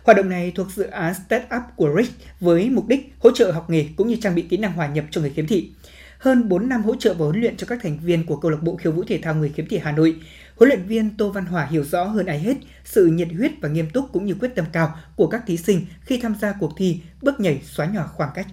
[0.04, 2.10] Hoạt động này thuộc dự án Step Up của RIC
[2.40, 5.04] với mục đích hỗ trợ học nghề cũng như trang bị kỹ năng hòa nhập
[5.10, 5.70] cho người khiếm thị.
[6.18, 8.62] Hơn 4 năm hỗ trợ và huấn luyện cho các thành viên của câu lạc
[8.62, 10.16] bộ khiêu vũ thể thao người khiếm thị Hà Nội,
[10.56, 13.68] huấn luyện viên Tô Văn Hòa hiểu rõ hơn ai hết sự nhiệt huyết và
[13.68, 16.72] nghiêm túc cũng như quyết tâm cao của các thí sinh khi tham gia cuộc
[16.76, 18.46] thi bước nhảy xóa nhỏ khoảng cách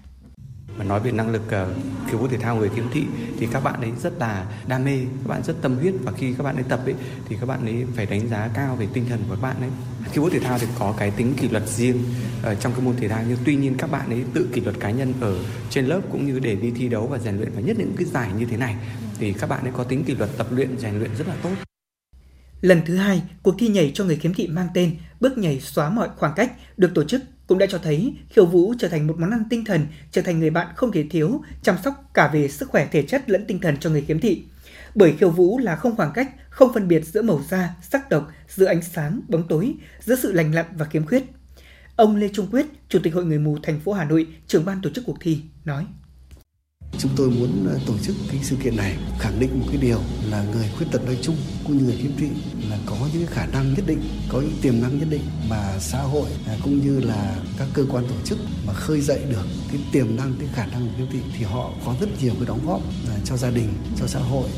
[0.79, 3.03] mà nói về năng lực ờ, uh, khiêu thể thao người khiếm thị
[3.37, 6.33] thì các bạn ấy rất là đam mê các bạn rất tâm huyết và khi
[6.37, 6.93] các bạn ấy tập ấy
[7.29, 9.69] thì các bạn ấy phải đánh giá cao về tinh thần của các bạn ấy.
[10.11, 12.03] Khiếu thể thao thì có cái tính kỷ luật riêng
[12.43, 13.23] ở trong cái môn thể thao.
[13.27, 15.39] Nhưng tuy nhiên các bạn ấy tự kỷ luật cá nhân ở
[15.69, 18.05] trên lớp cũng như để đi thi đấu và rèn luyện và nhất những cái
[18.05, 18.75] giải như thế này
[19.19, 21.51] thì các bạn ấy có tính kỷ luật tập luyện rèn luyện rất là tốt.
[22.61, 25.89] Lần thứ hai, cuộc thi nhảy cho người khiếm thị mang tên Bước nhảy xóa
[25.89, 29.19] mọi khoảng cách được tổ chức cũng đã cho thấy khiêu vũ trở thành một
[29.19, 32.47] món ăn tinh thần, trở thành người bạn không thể thiếu, chăm sóc cả về
[32.47, 34.43] sức khỏe thể chất lẫn tinh thần cho người khiếm thị.
[34.95, 38.31] Bởi khiêu vũ là không khoảng cách, không phân biệt giữa màu da, sắc tộc,
[38.47, 41.23] giữa ánh sáng, bóng tối, giữa sự lành lặn và khiếm khuyết.
[41.95, 44.81] Ông Lê Trung Quyết, Chủ tịch Hội Người mù thành phố Hà Nội, trưởng ban
[44.81, 45.85] tổ chức cuộc thi, nói.
[46.97, 49.99] Chúng tôi muốn ờ, tổ chức cái sự kiện này khẳng định một cái điều
[50.29, 52.29] là người khuyết tật nói chung cũng như người khiếm thị
[52.69, 56.01] là có những khả năng nhất định, có những tiềm năng nhất định mà xã
[56.01, 59.81] hội à, cũng như là các cơ quan tổ chức mà khơi dậy được cái
[59.91, 62.67] tiềm năng, cái khả năng của khiếm thị thì họ có rất nhiều cái đóng
[62.67, 64.49] góp à, cho gia đình, cho xã hội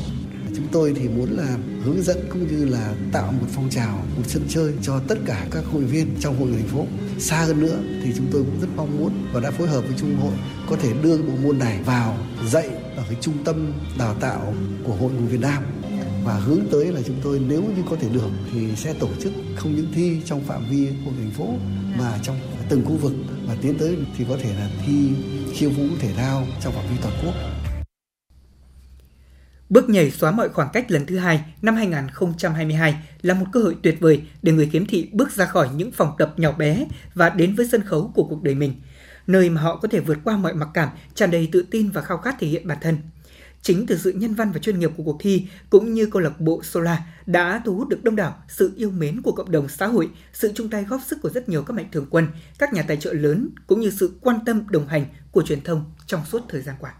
[0.56, 4.22] chúng tôi thì muốn là hướng dẫn cũng như là tạo một phong trào, một
[4.26, 6.86] sân chơi cho tất cả các hội viên trong hội thành phố.
[7.18, 9.96] Xa hơn nữa thì chúng tôi cũng rất mong muốn và đã phối hợp với
[9.98, 10.32] trung hội
[10.70, 12.16] có thể đưa bộ môn này vào
[12.50, 15.62] dạy ở cái trung tâm đào tạo của hội người Việt Nam.
[16.24, 19.32] Và hướng tới là chúng tôi nếu như có thể được thì sẽ tổ chức
[19.56, 21.54] không những thi trong phạm vi của thành phố
[21.98, 22.36] mà trong
[22.68, 23.12] từng khu vực.
[23.46, 25.08] Và tiến tới thì có thể là thi
[25.52, 27.34] khiêu vũ thể thao trong phạm vi toàn quốc.
[29.72, 33.76] Bước nhảy xóa mọi khoảng cách lần thứ hai năm 2022 là một cơ hội
[33.82, 37.30] tuyệt vời để người khiếm thị bước ra khỏi những phòng tập nhỏ bé và
[37.30, 38.74] đến với sân khấu của cuộc đời mình,
[39.26, 42.02] nơi mà họ có thể vượt qua mọi mặc cảm, tràn đầy tự tin và
[42.02, 42.96] khao khát thể hiện bản thân.
[43.62, 46.40] Chính từ sự nhân văn và chuyên nghiệp của cuộc thi cũng như câu lạc
[46.40, 49.86] bộ Sola đã thu hút được đông đảo sự yêu mến của cộng đồng xã
[49.86, 52.26] hội, sự chung tay góp sức của rất nhiều các mạnh thường quân,
[52.58, 55.84] các nhà tài trợ lớn cũng như sự quan tâm đồng hành của truyền thông
[56.06, 56.94] trong suốt thời gian qua.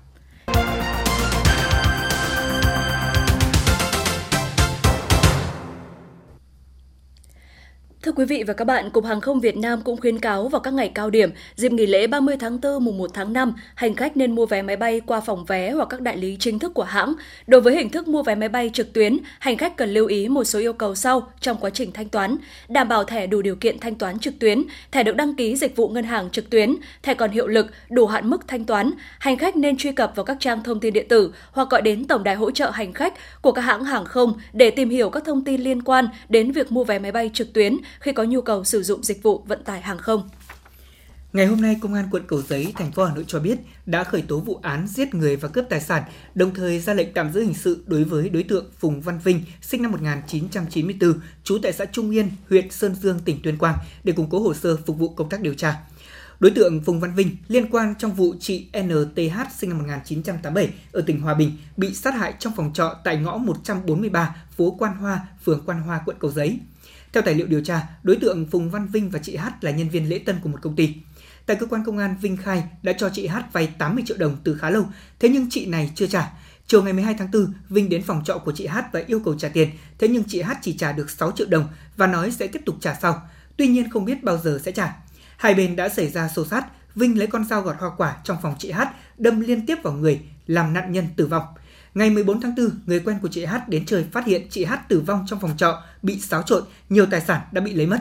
[8.03, 10.61] Thưa quý vị và các bạn, Cục Hàng không Việt Nam cũng khuyến cáo vào
[10.61, 13.95] các ngày cao điểm, dịp nghỉ lễ 30 tháng 4 mùng 1 tháng 5, hành
[13.95, 16.75] khách nên mua vé máy bay qua phòng vé hoặc các đại lý chính thức
[16.75, 17.15] của hãng.
[17.47, 20.29] Đối với hình thức mua vé máy bay trực tuyến, hành khách cần lưu ý
[20.29, 22.37] một số yêu cầu sau trong quá trình thanh toán.
[22.69, 24.63] Đảm bảo thẻ đủ điều kiện thanh toán trực tuyến,
[24.93, 28.07] thẻ được đăng ký dịch vụ ngân hàng trực tuyến, thẻ còn hiệu lực, đủ
[28.07, 28.91] hạn mức thanh toán.
[29.19, 32.05] Hành khách nên truy cập vào các trang thông tin điện tử hoặc gọi đến
[32.05, 35.25] tổng đài hỗ trợ hành khách của các hãng hàng không để tìm hiểu các
[35.25, 38.41] thông tin liên quan đến việc mua vé máy bay trực tuyến khi có nhu
[38.41, 40.29] cầu sử dụng dịch vụ vận tải hàng không.
[41.33, 44.05] Ngày hôm nay, Công an quận Cầu Giấy, thành phố Hà Nội cho biết đã
[44.05, 46.03] khởi tố vụ án giết người và cướp tài sản,
[46.35, 49.43] đồng thời ra lệnh tạm giữ hình sự đối với đối tượng Phùng Văn Vinh,
[49.61, 54.13] sinh năm 1994, trú tại xã Trung Yên, huyện Sơn Dương, tỉnh Tuyên Quang để
[54.13, 55.77] củng cố hồ sơ phục vụ công tác điều tra.
[56.41, 61.03] Đối tượng Phùng Văn Vinh liên quan trong vụ chị NTH sinh năm 1987 ở
[61.07, 65.27] tỉnh Hòa Bình bị sát hại trong phòng trọ tại ngõ 143 phố Quan Hoa,
[65.45, 66.59] phường Quan Hoa, quận Cầu Giấy.
[67.13, 69.89] Theo tài liệu điều tra, đối tượng Phùng Văn Vinh và chị H là nhân
[69.89, 70.95] viên lễ tân của một công ty.
[71.47, 74.37] Tại cơ quan công an, Vinh khai đã cho chị H vay 80 triệu đồng
[74.45, 74.87] từ khá lâu,
[75.21, 76.33] thế nhưng chị này chưa trả.
[76.67, 79.35] Chiều ngày 12 tháng 4, Vinh đến phòng trọ của chị H và yêu cầu
[79.39, 82.47] trả tiền, thế nhưng chị H chỉ trả được 6 triệu đồng và nói sẽ
[82.47, 83.23] tiếp tục trả sau.
[83.57, 84.97] Tuy nhiên không biết bao giờ sẽ trả.
[85.37, 88.37] Hai bên đã xảy ra xô xát, Vinh lấy con dao gọt hoa quả trong
[88.43, 88.81] phòng chị H
[89.19, 91.45] đâm liên tiếp vào người, làm nạn nhân tử vong.
[91.95, 94.73] Ngày 14 tháng 4, người quen của chị H đến chơi phát hiện chị H
[94.89, 98.01] tử vong trong phòng trọ, bị xáo trộn, nhiều tài sản đã bị lấy mất.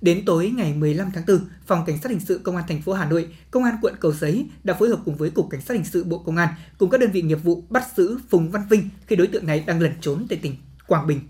[0.00, 2.92] Đến tối ngày 15 tháng 4, Phòng Cảnh sát Hình sự Công an thành phố
[2.92, 5.74] Hà Nội, Công an quận Cầu Giấy đã phối hợp cùng với Cục Cảnh sát
[5.74, 8.62] Hình sự Bộ Công an cùng các đơn vị nghiệp vụ bắt giữ Phùng Văn
[8.70, 11.20] Vinh khi đối tượng này đang lẩn trốn tại tỉnh Quảng Bình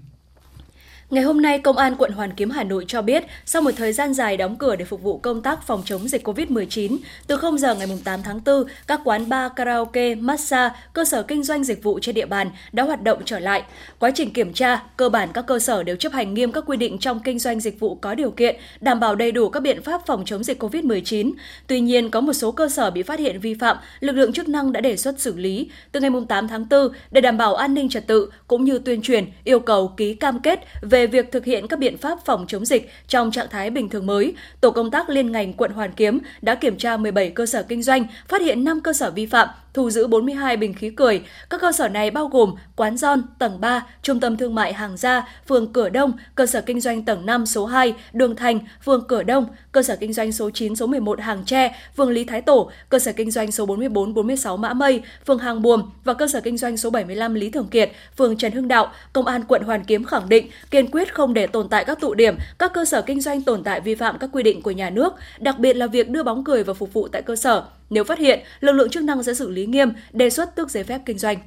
[1.11, 3.93] Ngày hôm nay, Công an quận Hoàn Kiếm Hà Nội cho biết, sau một thời
[3.93, 7.59] gian dài đóng cửa để phục vụ công tác phòng chống dịch COVID-19, từ 0
[7.59, 11.83] giờ ngày 8 tháng 4, các quán bar, karaoke, massage, cơ sở kinh doanh dịch
[11.83, 13.63] vụ trên địa bàn đã hoạt động trở lại.
[13.99, 16.77] Quá trình kiểm tra, cơ bản các cơ sở đều chấp hành nghiêm các quy
[16.77, 19.83] định trong kinh doanh dịch vụ có điều kiện, đảm bảo đầy đủ các biện
[19.83, 21.33] pháp phòng chống dịch COVID-19.
[21.67, 24.49] Tuy nhiên, có một số cơ sở bị phát hiện vi phạm, lực lượng chức
[24.49, 25.71] năng đã đề xuất xử lý.
[25.93, 29.03] Từ ngày 8 tháng 4, để đảm bảo an ninh trật tự cũng như tuyên
[29.03, 32.45] truyền, yêu cầu ký cam kết về về việc thực hiện các biện pháp phòng
[32.49, 35.93] chống dịch trong trạng thái bình thường mới, tổ công tác liên ngành quận Hoàn
[35.93, 39.27] Kiếm đã kiểm tra 17 cơ sở kinh doanh, phát hiện 5 cơ sở vi
[39.27, 41.23] phạm, thu giữ 42 bình khí cười.
[41.51, 44.97] Các cơ sở này bao gồm quán giòn tầng 3, trung tâm thương mại Hàng
[44.97, 49.05] Gia, phường Cửa Đông, cơ sở kinh doanh tầng 5 số 2, Đường Thành, phường
[49.09, 52.41] Cửa Đông, cơ sở kinh doanh số 9 số 11 Hàng Tre, phường Lý Thái
[52.41, 56.27] Tổ, cơ sở kinh doanh số 44 46 Mã Mây, phường Hàng Buồm và cơ
[56.27, 59.63] sở kinh doanh số 75 Lý Thường Kiệt, phường Trần Hưng Đạo, Công an quận
[59.63, 62.85] Hoàn Kiếm khẳng định kiên quyết không để tồn tại các tụ điểm, các cơ
[62.85, 65.77] sở kinh doanh tồn tại vi phạm các quy định của nhà nước, đặc biệt
[65.77, 67.65] là việc đưa bóng cười và phục vụ tại cơ sở.
[67.91, 70.85] Nếu phát hiện, lực lượng chức năng sẽ xử lý nghiêm, đề xuất tước giấy
[70.85, 71.39] phép kinh doanh.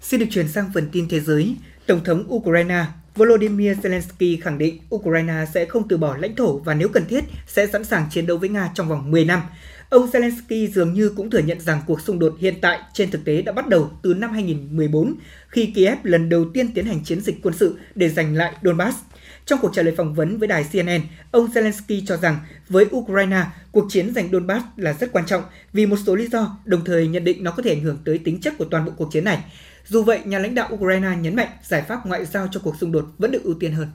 [0.00, 1.56] Xin được chuyển sang phần tin thế giới.
[1.86, 6.74] Tổng thống Ukraine Volodymyr Zelensky khẳng định Ukraine sẽ không từ bỏ lãnh thổ và
[6.74, 9.42] nếu cần thiết sẽ sẵn sàng chiến đấu với Nga trong vòng 10 năm.
[9.90, 13.24] Ông Zelensky dường như cũng thừa nhận rằng cuộc xung đột hiện tại trên thực
[13.24, 15.14] tế đã bắt đầu từ năm 2014
[15.48, 18.98] khi Kiev lần đầu tiên tiến hành chiến dịch quân sự để giành lại Donbass.
[19.48, 23.44] Trong cuộc trả lời phỏng vấn với đài CNN, ông Zelensky cho rằng với Ukraine,
[23.72, 27.08] cuộc chiến giành Donbass là rất quan trọng vì một số lý do, đồng thời
[27.08, 29.24] nhận định nó có thể ảnh hưởng tới tính chất của toàn bộ cuộc chiến
[29.24, 29.44] này.
[29.86, 32.92] Dù vậy, nhà lãnh đạo Ukraine nhấn mạnh giải pháp ngoại giao cho cuộc xung
[32.92, 33.88] đột vẫn được ưu tiên hơn.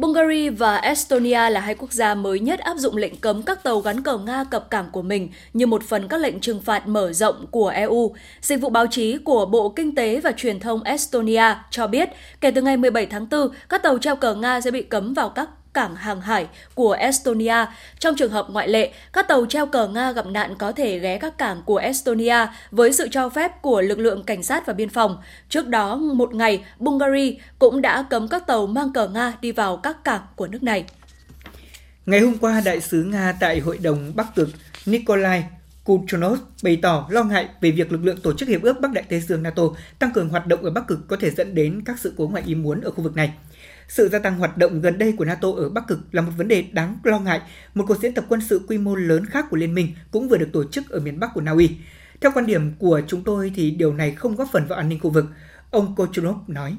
[0.00, 3.80] Bulgaria và Estonia là hai quốc gia mới nhất áp dụng lệnh cấm các tàu
[3.80, 7.12] gắn cờ Nga cập cảng của mình như một phần các lệnh trừng phạt mở
[7.12, 8.14] rộng của EU.
[8.40, 12.08] Dịch vụ báo chí của Bộ Kinh tế và Truyền thông Estonia cho biết,
[12.40, 15.28] kể từ ngày 17 tháng 4, các tàu treo cờ Nga sẽ bị cấm vào
[15.28, 17.66] các cảng hàng hải của Estonia.
[17.98, 21.18] Trong trường hợp ngoại lệ, các tàu treo cờ Nga gặp nạn có thể ghé
[21.18, 24.88] các cảng của Estonia với sự cho phép của lực lượng cảnh sát và biên
[24.88, 25.18] phòng.
[25.48, 29.76] Trước đó, một ngày, Bulgaria cũng đã cấm các tàu mang cờ Nga đi vào
[29.76, 30.84] các cảng của nước này.
[32.06, 34.48] Ngày hôm qua, đại sứ Nga tại Hội đồng Bắc Cực
[34.86, 35.44] Nikolai
[35.84, 39.04] Kuchonov bày tỏ lo ngại về việc lực lượng tổ chức hiệp ước Bắc Đại
[39.08, 39.62] Tây Dương NATO
[39.98, 42.42] tăng cường hoạt động ở Bắc Cực có thể dẫn đến các sự cố ngoại
[42.46, 43.32] ý muốn ở khu vực này.
[43.90, 46.48] Sự gia tăng hoạt động gần đây của NATO ở Bắc Cực là một vấn
[46.48, 47.40] đề đáng lo ngại.
[47.74, 50.36] Một cuộc diễn tập quân sự quy mô lớn khác của Liên minh cũng vừa
[50.36, 51.70] được tổ chức ở miền Bắc của Na Uy.
[52.20, 55.00] Theo quan điểm của chúng tôi thì điều này không góp phần vào an ninh
[55.00, 55.24] khu vực,
[55.70, 56.76] ông Kochunov nói.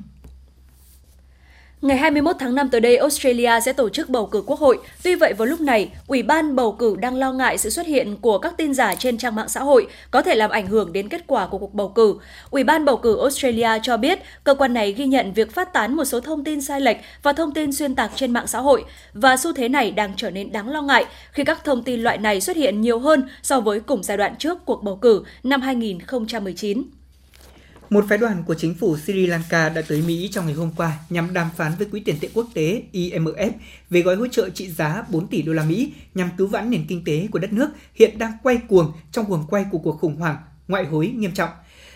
[1.82, 4.80] Ngày 21 tháng 5 tới đây, Australia sẽ tổ chức bầu cử quốc hội.
[5.04, 8.15] Tuy vậy, vào lúc này, Ủy ban bầu cử đang lo ngại sự xuất hiện
[8.22, 11.10] của các tin giả trên trang mạng xã hội có thể làm ảnh hưởng đến
[11.10, 12.15] kết quả của cuộc bầu cử.
[12.50, 15.96] Ủy ban bầu cử Australia cho biết, cơ quan này ghi nhận việc phát tán
[15.96, 18.84] một số thông tin sai lệch và thông tin xuyên tạc trên mạng xã hội
[19.13, 22.17] và xu thế này đang trở nên đáng lo ngại khi các thông tin loại
[22.17, 25.62] này xuất hiện nhiều hơn so với cùng giai đoạn trước cuộc bầu cử năm
[25.62, 27.01] 2019.
[27.91, 30.99] Một phái đoàn của chính phủ Sri Lanka đã tới Mỹ trong ngày hôm qua
[31.10, 33.51] nhằm đàm phán với Quỹ tiền tệ quốc tế IMF
[33.89, 36.86] về gói hỗ trợ trị giá 4 tỷ đô la Mỹ nhằm cứu vãn nền
[36.88, 40.15] kinh tế của đất nước hiện đang quay cuồng trong guồng quay của cuộc khủng
[40.15, 41.49] hoảng ngoại hối nghiêm trọng.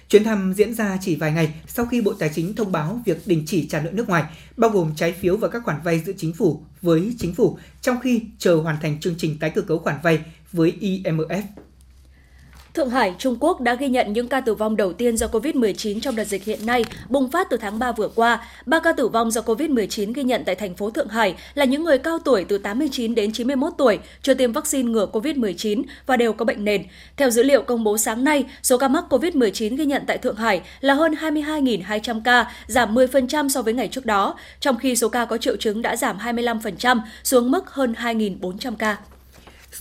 [0.09, 3.17] Chuyến thăm diễn ra chỉ vài ngày sau khi Bộ Tài chính thông báo việc
[3.25, 4.23] đình chỉ trả nợ nước ngoài,
[4.57, 7.99] bao gồm trái phiếu và các khoản vay giữa chính phủ với chính phủ, trong
[7.99, 10.19] khi chờ hoàn thành chương trình tái cơ cấu khoản vay
[10.51, 11.41] với IMF.
[12.75, 15.99] Thượng Hải, Trung Quốc đã ghi nhận những ca tử vong đầu tiên do COVID-19
[15.99, 18.47] trong đợt dịch hiện nay bùng phát từ tháng 3 vừa qua.
[18.65, 21.83] Ba ca tử vong do COVID-19 ghi nhận tại thành phố Thượng Hải là những
[21.83, 26.33] người cao tuổi từ 89 đến 91 tuổi, chưa tiêm vaccine ngừa COVID-19 và đều
[26.33, 26.83] có bệnh nền.
[27.17, 30.35] Theo dữ liệu công bố sáng nay, số ca mắc COVID-19 ghi nhận tại Thượng
[30.35, 35.09] Hải là hơn 22.200 ca, giảm 10% so với ngày trước đó, trong khi số
[35.09, 38.97] ca có triệu chứng đã giảm 25% xuống mức hơn 2.400 ca.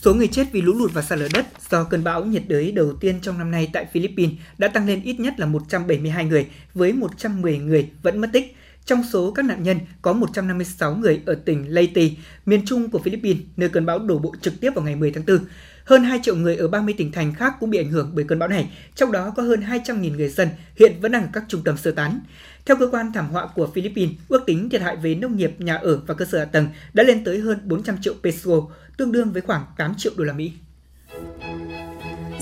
[0.01, 2.71] Số người chết vì lũ lụt và sạt lở đất do cơn bão nhiệt đới
[2.71, 6.47] đầu tiên trong năm nay tại Philippines đã tăng lên ít nhất là 172 người,
[6.73, 8.55] với 110 người vẫn mất tích.
[8.85, 12.09] Trong số các nạn nhân có 156 người ở tỉnh Leyte,
[12.45, 15.23] miền trung của Philippines, nơi cơn bão đổ bộ trực tiếp vào ngày 10 tháng
[15.27, 15.39] 4.
[15.85, 18.39] Hơn 2 triệu người ở 30 tỉnh thành khác cũng bị ảnh hưởng bởi cơn
[18.39, 21.61] bão này, trong đó có hơn 200.000 người dân hiện vẫn đang ở các trung
[21.63, 22.19] tâm sơ tán.
[22.65, 25.75] Theo cơ quan thảm họa của Philippines, ước tính thiệt hại về nông nghiệp, nhà
[25.75, 28.51] ở và cơ sở hạ tầng đã lên tới hơn 400 triệu peso,
[28.97, 30.51] tương đương với khoảng 8 triệu đô la Mỹ.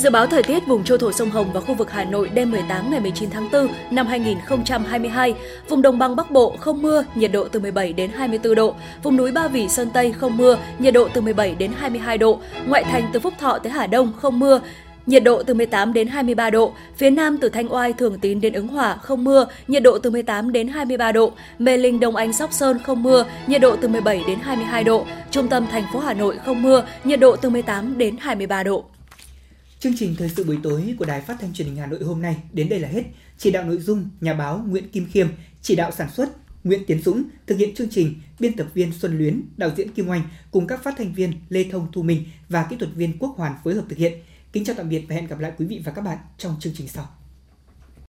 [0.03, 2.51] Dự báo thời tiết vùng châu thổ sông Hồng và khu vực Hà Nội đêm
[2.51, 5.33] 18 ngày 19 tháng 4 năm 2022.
[5.69, 8.75] Vùng đồng bằng Bắc Bộ không mưa, nhiệt độ từ 17 đến 24 độ.
[9.03, 12.39] Vùng núi Ba Vì Sơn Tây không mưa, nhiệt độ từ 17 đến 22 độ.
[12.67, 14.59] Ngoại thành từ Phúc Thọ tới Hà Đông không mưa,
[15.05, 18.53] nhiệt độ từ 18 đến 23 độ, phía Nam từ Thanh Oai, Thường Tín đến
[18.53, 22.33] Ứng Hòa không mưa, nhiệt độ từ 18 đến 23 độ, Mê Linh, Đông Anh,
[22.33, 25.99] Sóc Sơn không mưa, nhiệt độ từ 17 đến 22 độ, trung tâm thành phố
[25.99, 28.85] Hà Nội không mưa, nhiệt độ từ 18 đến 23 độ.
[29.83, 32.21] Chương trình thời sự buổi tối của Đài Phát thanh Truyền hình Hà Nội hôm
[32.21, 33.03] nay đến đây là hết.
[33.37, 35.27] Chỉ đạo nội dung nhà báo Nguyễn Kim Khiêm,
[35.61, 36.29] chỉ đạo sản xuất
[36.63, 40.09] Nguyễn Tiến Dũng, thực hiện chương trình biên tập viên Xuân Luyến, đạo diễn Kim
[40.09, 43.33] Oanh cùng các phát thanh viên Lê Thông Thu Minh và kỹ thuật viên Quốc
[43.37, 44.13] Hoàn phối hợp thực hiện.
[44.53, 46.73] Kính chào tạm biệt và hẹn gặp lại quý vị và các bạn trong chương
[46.75, 47.22] trình sau.